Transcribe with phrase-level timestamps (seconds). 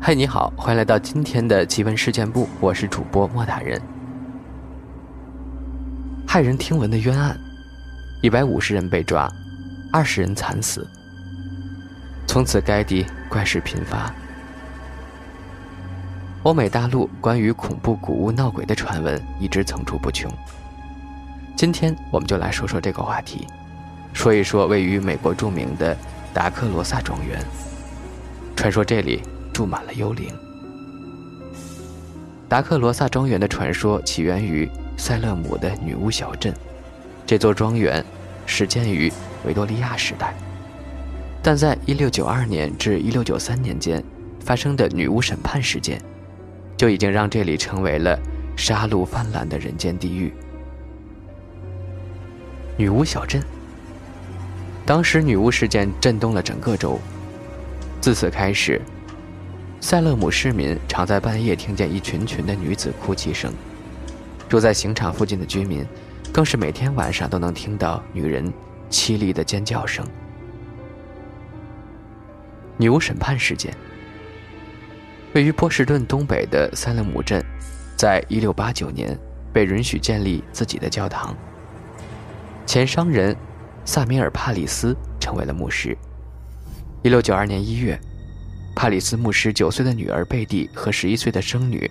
[0.00, 3.82] 嗨，你好，欢迎来到今天的奇闻事件部，我是主播莫大人。
[6.26, 7.36] 骇人听闻的冤案，
[8.22, 9.28] 一百五十人被抓，
[9.92, 10.86] 二十人惨死。
[12.28, 14.14] 从此该地怪事频发。
[16.44, 20.32] 欧美大陆关于恐怖古屋闹鬼的传闻一直层出不穷。
[21.56, 23.46] 今天我们就来说说这个话题，
[24.14, 25.94] 说一说位于美国著名的
[26.32, 27.44] 达克罗萨庄园。
[28.54, 29.20] 传说这里。
[29.58, 30.32] 住满了幽灵。
[32.48, 36.54] 达克罗萨庄园的传说起源于塞勒姆的女巫小镇。
[37.26, 38.04] 这座庄园
[38.46, 39.12] 始建于
[39.44, 40.32] 维多利亚时代，
[41.42, 44.00] 但在1692年至1693年间
[44.38, 46.00] 发生的女巫审判事件，
[46.76, 48.16] 就已经让这里成为了
[48.56, 50.32] 杀戮泛滥的人间地狱。
[52.76, 53.42] 女巫小镇。
[54.86, 57.00] 当时女巫事件震动了整个州，
[58.00, 58.80] 自此开始。
[59.80, 63.52] 塞勒姆市民常在半夜听见一群群的女子哭泣声，
[64.48, 65.86] 住在刑场附近的居民，
[66.32, 68.52] 更是每天晚上都能听到女人
[68.90, 70.04] 凄厉的尖叫声。
[72.76, 73.72] 女巫审判事件。
[75.34, 77.42] 位于波士顿东北的塞勒姆镇，
[77.96, 79.18] 在1689年
[79.52, 81.36] 被允许建立自己的教堂。
[82.66, 83.34] 前商人
[83.84, 85.96] 萨米尔·帕里斯成为了牧师。
[87.04, 88.00] 1692年1月。
[88.78, 91.90] 帕里斯牧师九岁的女儿贝蒂和十一岁的生女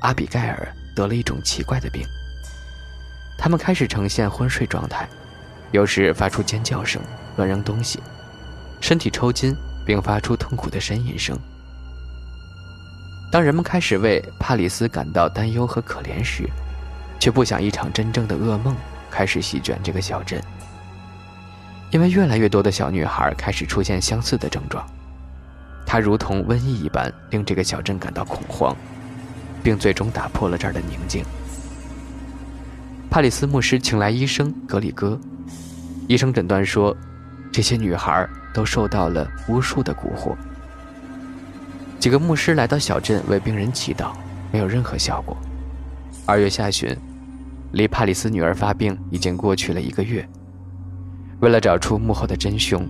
[0.00, 0.66] 阿比盖尔
[0.96, 2.02] 得了一种奇怪的病。
[3.36, 5.06] 他们开始呈现昏睡状态，
[5.72, 7.02] 有时发出尖叫声、
[7.36, 8.02] 乱扔东西，
[8.80, 11.38] 身体抽筋，并发出痛苦的呻吟声。
[13.30, 16.48] 当人们开始为帕里斯感到担忧和可怜时，
[17.20, 18.74] 却不想一场真正的噩梦
[19.10, 20.42] 开始席卷这个小镇，
[21.90, 24.82] 因为越来越多的小女孩开始出现相似的症状。
[25.92, 28.74] 它如同瘟疫一般，令这个小镇感到恐慌，
[29.62, 31.22] 并最终打破了这儿的宁静。
[33.10, 35.20] 帕里斯牧师请来医生格里戈，
[36.08, 36.96] 医生诊断说，
[37.52, 40.34] 这些女孩都受到了巫术的蛊惑。
[41.98, 44.14] 几个牧师来到小镇为病人祈祷，
[44.50, 45.36] 没有任何效果。
[46.24, 46.96] 二月下旬，
[47.72, 50.26] 离帕里斯女儿发病已经过去了一个月。
[51.40, 52.88] 为了找出幕后的真凶。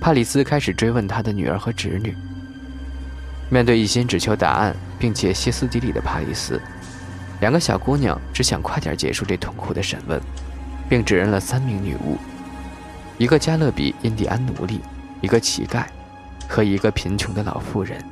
[0.00, 2.14] 帕里斯开始追问他的女儿和侄女。
[3.50, 6.60] 面对一心只求答案并且歇斯底里的帕里斯，
[7.40, 10.20] 两个小姑娘只想快点结束这痛苦的审问，
[10.88, 12.16] 并指认了三名女巫：
[13.18, 14.80] 一个加勒比印第安奴隶，
[15.20, 15.84] 一个乞丐，
[16.48, 18.02] 和一个贫穷的老妇人。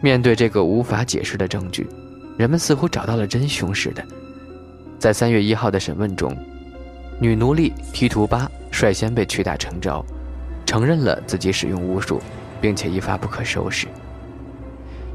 [0.00, 1.86] 面对这个无法解释的证据，
[2.38, 4.02] 人们似乎找到了真凶似的。
[4.98, 6.34] 在三月一号的审问中，
[7.20, 8.50] 女奴隶提图巴。
[8.72, 10.02] 率先被屈打成招，
[10.64, 12.22] 承认了自己使用巫术，
[12.60, 13.88] 并且一发不可收拾。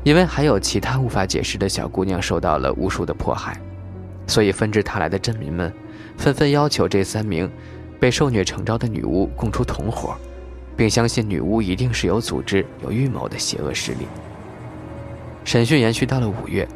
[0.03, 3.57] 因为还有其他无法解释的小姑娘受到了巫术的迫害，
[4.27, 5.73] 所以纷至沓来的镇民们
[6.17, 7.49] 纷纷要求这三名
[7.97, 10.15] 被受虐成招的女巫供出同伙，
[10.75, 14.05] 并相信女巫一定是有组织、有预谋的邪恶势力。
[15.45, 16.67] 审讯延续到了五月，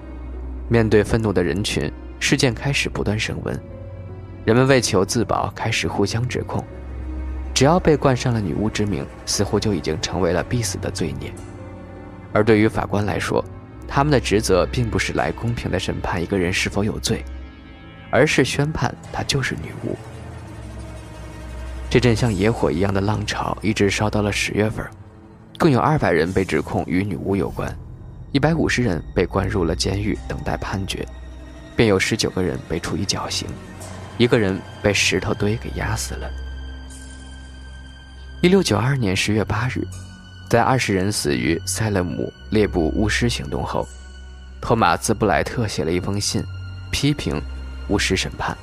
[0.70, 1.92] 面对愤怒的人群，
[2.22, 3.60] 事件开始不断升温。
[4.50, 6.66] 人们为求自保，开始互相指控。
[7.54, 11.32] 只要被冠上了女巫之名，似乎就已经成为了必死的罪孽。
[12.34, 13.46] 而对于法官来说，
[13.88, 17.24] 他们的职责并不是来公平地审判一个人是否有罪，
[18.10, 19.96] 而是宣判她就是女巫。
[21.88, 24.84] 这阵像野火一样的浪潮一直烧到了十月份，
[25.60, 27.72] 共有二百人被指控与女巫有关，
[28.32, 31.08] 一百五十人被关入了监狱等待判决，
[31.76, 33.48] 便有十九个人被处以绞刑。
[34.20, 36.30] 一个人被石头堆给压死了。
[38.42, 39.82] 一六九二年十月八日，
[40.50, 43.88] 在二十人死于塞勒姆猎捕巫师行动后，
[44.60, 46.44] 托马斯·布莱特写了一封信，
[46.92, 47.42] 批评
[47.88, 48.56] 巫师审判。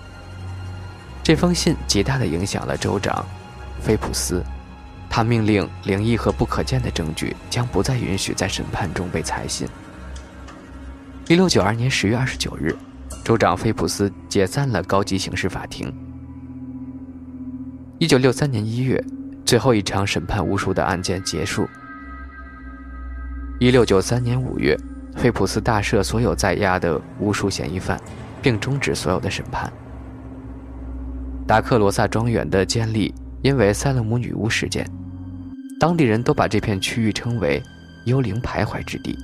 [1.23, 3.27] 这封信极大地影响了州长
[3.81, 4.45] 菲普斯，
[5.09, 9.67] 他命令灵异和不可见的证据将不再允许在审判中被采信。
[11.29, 12.77] 一六九二年十月二十九日。
[13.27, 15.93] 州长菲普斯解散了高级刑事法庭。
[17.99, 19.05] 一九六三年一月，
[19.45, 21.67] 最后一场审判巫术的案件结束。
[23.59, 24.79] 一六九三年五月，
[25.17, 28.01] 菲普斯大赦所有在押的巫术嫌疑犯，
[28.41, 29.73] 并终止所有的审判。
[31.49, 33.13] 达克罗萨庄园的建立
[33.43, 34.89] 因为塞勒姆女巫事件，
[35.81, 37.61] 当地人都把这片区域称为
[38.07, 39.19] “幽灵徘徊之地”。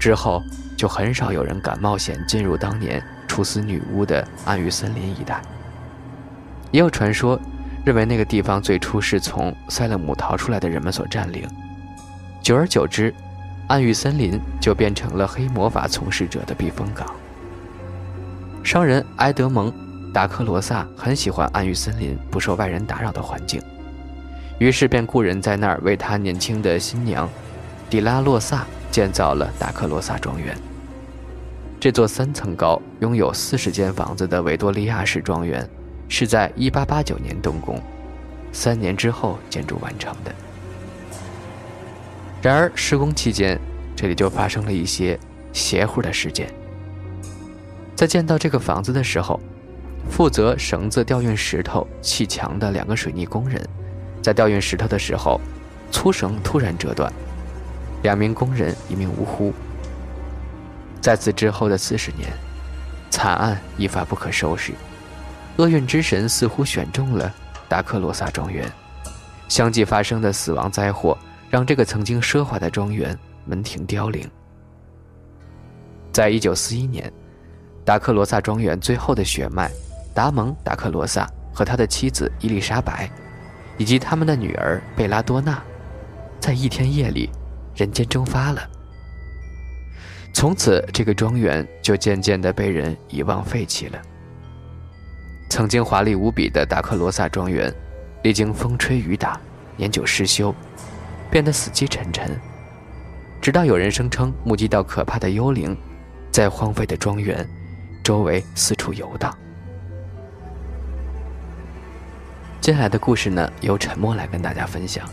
[0.00, 0.42] 之后
[0.76, 5.40] 就很少有人敢冒险进入当年处死女巫的暗域森林一带。
[6.72, 7.38] 也有传说
[7.84, 11.46] 认为那个地方最初是从塞勒姆逃出来的人们所占领，
[12.42, 13.14] 久而久之，
[13.68, 17.06] 暗域森林就变成了黑魔法从事者的避风港。
[18.64, 19.72] 商人埃德蒙。
[20.12, 23.62] 达克罗萨很喜欢暗域森林不受外人打扰的环境，
[24.58, 27.28] 于是便雇人在那儿为他年轻的新娘
[27.88, 30.56] 迪拉洛萨建造了达克罗萨庄园。
[31.78, 35.66] 这座三层高、拥有四十间房子的维多利亚式庄园，
[36.08, 37.80] 是在1889年动工，
[38.52, 40.34] 三年之后建筑完成的。
[42.42, 43.58] 然而施工期间，
[43.96, 45.18] 这里就发生了一些
[45.52, 46.52] 邪乎的事件。
[47.94, 49.40] 在建造这个房子的时候，
[50.08, 53.62] 负责绳子吊运石头砌墙的两个水泥工人，
[54.22, 55.40] 在吊运石头的时候，
[55.90, 57.12] 粗绳突然折断，
[58.02, 59.52] 两名工人一命呜呼。
[61.00, 62.30] 在此之后的四十年，
[63.10, 64.72] 惨案一发不可收拾，
[65.56, 67.34] 厄运之神似乎选中了
[67.68, 68.70] 达克罗萨庄园，
[69.48, 71.16] 相继发生的死亡灾祸
[71.48, 74.28] 让这个曾经奢华的庄园门庭凋零。
[76.12, 77.10] 在一九四一年，
[77.84, 79.70] 达克罗萨庄园最后的血脉。
[80.12, 83.08] 达蒙·达克罗萨和他的妻子伊丽莎白，
[83.78, 85.62] 以及他们的女儿贝拉多娜，
[86.40, 87.30] 在一天夜里
[87.74, 88.68] 人间蒸发了。
[90.32, 94.00] 从此，这个庄园就渐渐地被人遗忘废弃了。
[95.48, 97.74] 曾经华丽无比的达克罗萨庄园，
[98.22, 99.40] 历经风吹雨打，
[99.76, 100.54] 年久失修，
[101.30, 102.38] 变得死气沉沉。
[103.40, 105.76] 直到有人声称目击到可怕的幽灵，
[106.30, 107.44] 在荒废的庄园
[108.04, 109.36] 周围四处游荡。
[112.60, 115.08] 接下来的故事呢，由沉默来跟大家分享。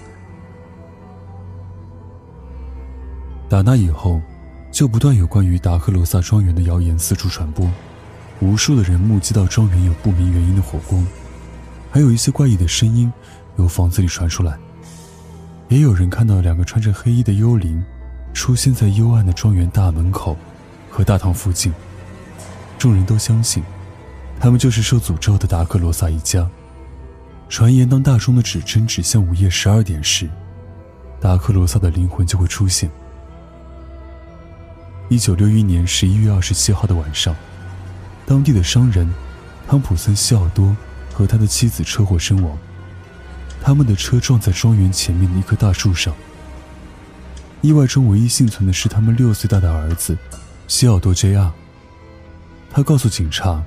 [3.49, 4.21] 打那以后，
[4.71, 7.69] 就不断有关于达克罗萨庄园的谣言四处传播，
[8.41, 11.05] 无数的人目击到庄园有不明原因的火光，
[11.89, 13.11] 还有一些怪异的声音
[13.55, 14.57] 由房子里传出来，
[15.69, 17.81] 也有人看到两个穿着黑衣的幽灵
[18.33, 20.37] 出现在幽暗的庄园大门口
[20.89, 21.73] 和大堂附近。
[22.77, 23.63] 众人都相信，
[24.41, 26.47] 他们就是受诅咒的达克罗萨一家。
[27.47, 30.29] 传言，当大钟的指针指向午夜十二点时，
[31.21, 32.91] 达克罗萨的灵魂就会出现。
[35.09, 37.33] 一九六一年十一月二十七号的晚上，
[38.25, 39.09] 当地的商人
[39.65, 40.75] 汤普森·西奥多
[41.13, 42.57] 和他的妻子车祸身亡，
[43.61, 46.13] 他们的车撞在庄园前面的一棵大树上。
[47.61, 50.17] 意外中唯一幸存的是他们六岁大的儿子
[50.67, 51.51] 西奥多 ·J.R。
[52.69, 53.63] 他告诉警察。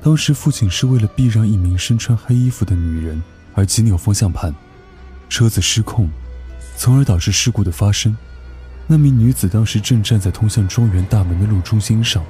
[0.00, 3.20] 当时，父亲是为了避让一名身穿黑衣服的女人
[3.52, 4.54] 而急扭方向盘，
[5.28, 6.08] 车子失控，
[6.76, 8.16] 从而导致事故的发生。
[8.90, 12.24] 那名女子当时正站在通向庄园大门的路中心上。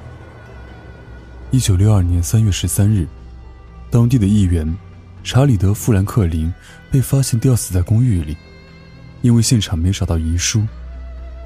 [1.51, 3.07] 一九六二年三月十三日，
[3.89, 4.77] 当地的议员
[5.23, 6.53] 查理德·富兰克林
[6.91, 8.35] 被发现吊死在公寓里，
[9.21, 10.67] 因为现场没找到遗书，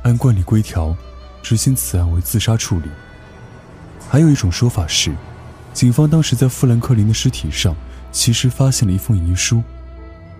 [0.03, 0.97] 按惯例规条，
[1.43, 2.89] 执行此案为自杀处理。
[4.09, 5.13] 还有一种说法是。
[5.73, 7.75] 警方当时在富兰克林的尸体上，
[8.11, 9.63] 其实发现了一封遗书，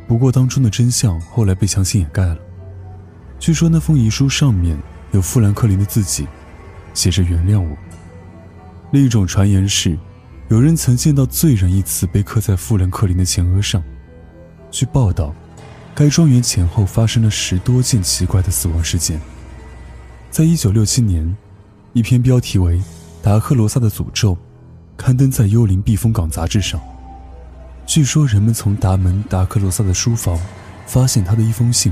[0.08, 2.38] 不过当中的真相后来被强行掩盖了。
[3.44, 4.78] 据说那封遗书上面
[5.12, 6.26] 有富兰克林的字迹，
[6.94, 7.76] 写着“原谅我”。
[8.92, 10.00] 另一种传言是，
[10.48, 13.84] 有人曾见到“罪人”一词被刻在富兰克林的前额上。
[14.72, 15.36] 据报道，
[15.94, 19.20] 该庄园前后发生了十多件奇怪的死亡事件。
[20.32, 21.36] 在一九六七年，
[21.92, 22.78] 一篇标题为
[23.22, 24.34] 《达克罗萨的诅咒》。
[24.96, 26.80] 刊登在《幽灵避风港》杂志上。
[27.86, 30.40] 据说人们从达门·达克罗萨的书房
[30.88, 31.92] 发现他的一封信，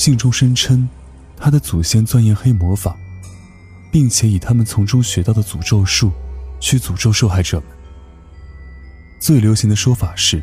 [0.00, 0.88] 信中声称
[1.36, 2.96] 他的祖先钻研黑魔法，
[3.92, 6.10] 并且以他们从中学到的诅咒术
[6.58, 7.66] 去诅咒受害者们。
[9.18, 10.42] 最流行的说法是，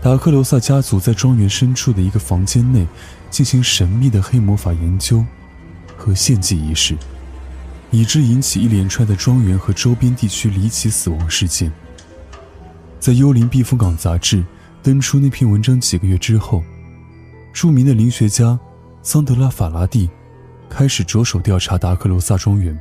[0.00, 2.86] 达克罗萨家族在庄园深处的一个房间内
[3.32, 5.24] 进行神秘的黑魔法研究
[5.96, 6.96] 和献祭仪式。
[7.90, 11.72] 以致引起一连串的庄园和周边地区离奇死亡事件。
[13.00, 14.44] 在《幽灵避风港》杂志
[14.84, 16.62] 登出那篇文章几个月之后，
[17.52, 18.56] 著名的灵学家
[19.02, 20.10] 桑德拉·法拉第
[20.68, 22.78] 开始着手调查达克罗萨庄园。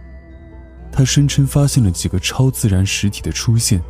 [0.91, 3.81] 他声称发现了几个超自然实体的出现，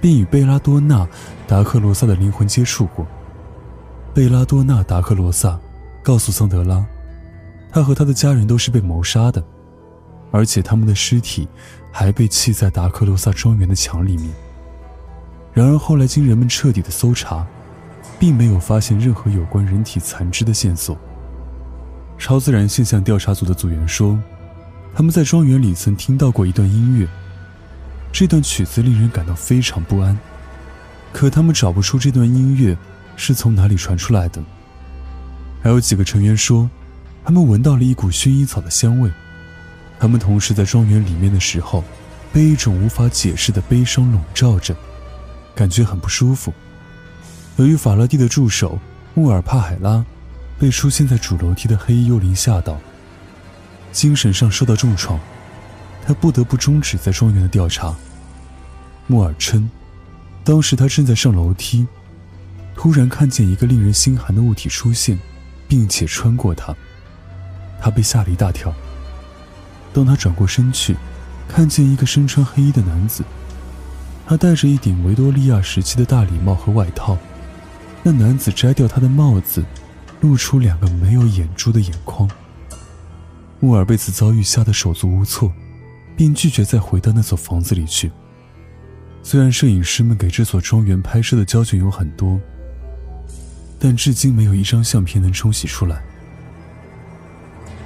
[0.00, 1.04] 并与贝拉多纳·
[1.46, 3.06] 达克罗萨的灵魂接触过。
[4.12, 5.58] 贝拉多纳·达克罗萨
[6.02, 6.84] 告诉桑德拉，
[7.70, 9.44] 他和他的家人都是被谋杀的，
[10.32, 11.46] 而且他们的尸体
[11.92, 14.28] 还被砌在达克罗萨庄园的墙里面。
[15.52, 17.46] 然而后来经人们彻底的搜查，
[18.18, 20.98] 并没有发现任何有关人体残肢的线索。
[22.18, 24.18] 超自然现象调查组的组员说，
[24.94, 27.06] 他们在庄园里曾听到过一段音乐，
[28.10, 30.18] 这段曲子令人感到非常不安，
[31.12, 32.76] 可他们找不出这段音乐
[33.16, 34.42] 是从哪里传出来的。
[35.62, 36.68] 还有几个成员说，
[37.24, 39.10] 他们闻到了一股薰衣草的香味。
[39.98, 41.84] 他们同时在庄园里面的时候，
[42.32, 44.74] 被一种无法解释的悲伤笼罩着，
[45.54, 46.52] 感觉很不舒服。
[47.56, 48.78] 由于法拉第的助手
[49.14, 50.04] 穆尔帕海拉。
[50.58, 52.78] 被出现在主楼梯的黑衣幽灵吓到，
[53.92, 55.20] 精神上受到重创，
[56.06, 57.94] 他不得不终止在庄园的调查。
[59.06, 59.70] 莫尔称，
[60.42, 61.86] 当时他正在上楼梯，
[62.74, 65.18] 突然看见一个令人心寒的物体出现，
[65.68, 66.74] 并且穿过他，
[67.80, 68.74] 他被吓了一大跳。
[69.92, 70.96] 当他转过身去，
[71.46, 73.22] 看见一个身穿黑衣的男子，
[74.26, 77.16] 他戴着一顶维多利亚时期的大礼帽和外套，
[78.02, 79.62] 那男子摘掉他的帽子。
[80.20, 82.28] 露出两个没有眼珠的眼眶。
[83.60, 85.52] 穆尔被此遭遇吓得手足无措，
[86.16, 88.10] 并拒绝再回到那所房子里去。
[89.22, 92.38] 虽然摄影师们给这所庄园拍摄的胶卷有很多，
[93.78, 96.02] 但至今没有一张相片能冲洗出来。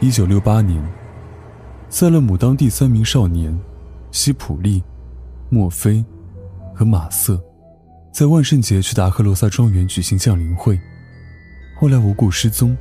[0.01, 0.83] 一九六八年，
[1.89, 3.59] 塞勒姆当地三名少年
[4.11, 4.83] 西普利、
[5.49, 6.05] 墨菲
[6.75, 7.41] 和马瑟，
[8.13, 10.79] 在万圣节去达克罗萨庄园举行降临会。
[11.81, 12.77] 后来无故失踪，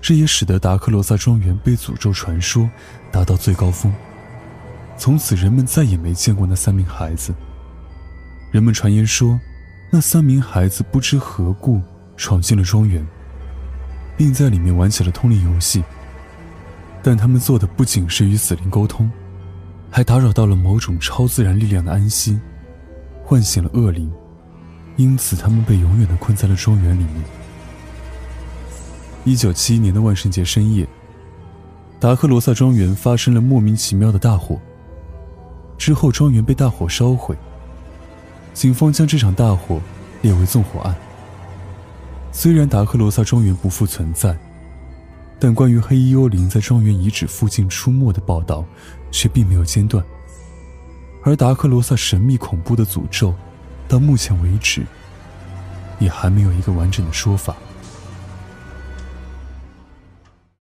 [0.00, 2.66] 这也使得达克罗萨庄园被诅咒传说
[3.12, 3.92] 达到最高峰。
[4.96, 7.34] 从此，人们再也没见过那三名孩子。
[8.50, 9.38] 人们传言说，
[9.92, 11.82] 那三名孩子不知何故
[12.16, 13.06] 闯进了庄园，
[14.16, 15.84] 并在里面玩起了通灵游戏。
[17.02, 19.12] 但他们做的不仅是与死灵沟通，
[19.90, 22.40] 还打扰到了某种超自然力量的安息，
[23.22, 24.10] 唤醒了恶灵，
[24.96, 27.22] 因此他们被永远的困在了庄园里面。
[29.28, 30.88] 一九七一年的万圣节深夜，
[32.00, 34.58] 达克罗萨庄园发生了莫名其妙的大火。
[35.76, 37.36] 之后，庄园被大火烧毁。
[38.54, 39.78] 警方将这场大火
[40.22, 40.96] 列为纵火案。
[42.32, 44.34] 虽然达克罗萨庄园不复存在，
[45.38, 48.64] 但关于黑衣幽灵在庄园遗址附近出没的报道
[49.10, 50.02] 却并没有间断。
[51.22, 53.34] 而达克罗萨神秘恐怖的诅咒，
[53.86, 54.86] 到目前为止，
[55.98, 57.54] 也还没有一个完整的说法。